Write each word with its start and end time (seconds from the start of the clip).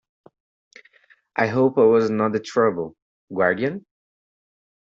I 1.35 1.45
hope 1.45 1.77
I 1.77 1.83
was 1.83 2.09
not 2.09 2.31
the 2.33 2.39
trouble, 2.39 2.95
guardian? 3.31 3.85